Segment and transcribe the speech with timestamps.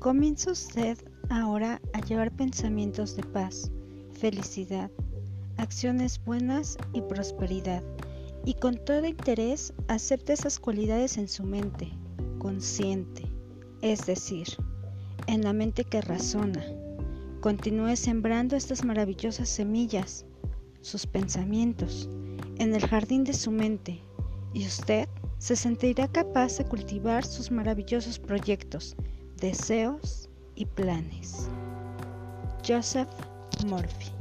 [0.00, 0.96] Comienza usted
[1.28, 3.70] ahora a llevar pensamientos de paz,
[4.18, 4.90] felicidad,
[5.58, 7.82] acciones buenas y prosperidad,
[8.46, 11.90] y con todo interés acepte esas cualidades en su mente,
[12.38, 13.24] consciente,
[13.82, 14.46] es decir,
[15.26, 16.64] en la mente que razona.
[17.42, 20.24] Continúe sembrando estas maravillosas semillas,
[20.80, 22.08] sus pensamientos,
[22.56, 24.00] en el jardín de su mente,
[24.54, 28.96] y usted se sentirá capaz de cultivar sus maravillosos proyectos,
[29.40, 31.48] deseos y planes.
[32.66, 33.08] Joseph
[33.66, 34.19] Murphy